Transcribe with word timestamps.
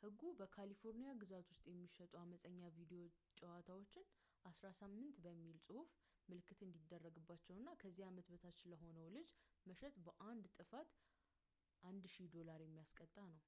ህጉ 0.00 0.18
በካሊፎርኒያ 0.40 1.12
ግዛት 1.22 1.46
ውስጥ 1.52 1.64
የሚሸጡ 1.70 2.12
አመፀኛ 2.20 2.60
ቪዲዮ 2.76 3.02
ጨዋታዎች 3.40 3.94
18 4.50 5.18
በሚል 5.24 5.58
ፅሑፍ 5.66 5.90
ምልክት 6.32 6.60
እንዲደረግባቸው 6.68 7.56
እና 7.60 7.72
ከዚያ 7.82 8.06
ዓመት 8.12 8.28
በታች 8.34 8.60
ለሆነ 8.72 9.00
ልጅ 9.16 9.32
መሸጥ 9.70 9.92
በአንድ 10.08 10.46
ጥፋት 10.58 10.92
$1000 11.94 12.64
የሚያስቀጣ 12.68 13.16
ነው 13.34 13.42